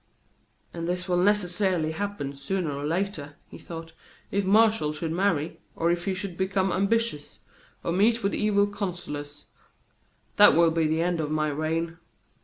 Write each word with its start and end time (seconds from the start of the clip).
"And 0.73 0.87
this 0.87 1.07
will 1.07 1.21
necessarily 1.21 1.91
happen 1.91 2.33
sooner 2.33 2.71
or 2.71 2.83
later," 2.87 3.35
he 3.51 3.59
thought. 3.59 3.93
"If 4.31 4.43
Martial 4.45 4.93
should 4.93 5.11
marry, 5.11 5.59
or 5.75 5.91
if 5.91 6.05
he 6.05 6.15
should 6.15 6.39
become 6.39 6.71
ambitious, 6.71 7.37
or 7.83 7.91
meet 7.91 8.23
with 8.23 8.33
evil 8.33 8.65
counsellors, 8.65 9.45
that 10.37 10.55
will 10.55 10.71
be 10.71 10.87
the 10.87 11.03
end 11.03 11.21
of 11.21 11.29
my 11.29 11.49
reign." 11.49 11.99